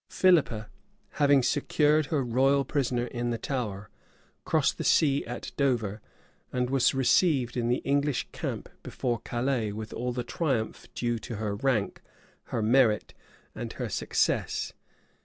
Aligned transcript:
[*] 0.05 0.09
Philippa, 0.09 0.67
having 1.21 1.43
secured 1.43 2.07
her 2.07 2.23
royal 2.23 2.65
prisoner 2.65 3.05
in 3.05 3.29
the 3.29 3.37
Tower,[] 3.37 3.91
crossed 4.45 4.79
the 4.79 4.83
sea 4.83 5.23
at 5.27 5.51
Dover; 5.57 6.01
and 6.51 6.71
was 6.71 6.95
received 6.95 7.55
in 7.55 7.67
the 7.67 7.83
English 7.85 8.27
camp 8.31 8.67
before 8.81 9.19
Calais 9.23 9.71
with 9.71 9.93
all 9.93 10.11
the 10.11 10.23
triumph 10.23 10.87
due 10.95 11.19
to 11.19 11.35
her 11.35 11.53
rank, 11.53 12.01
her 12.45 12.63
merit, 12.63 13.13
and 13.53 13.73
her 13.73 13.89
success. 13.89 14.73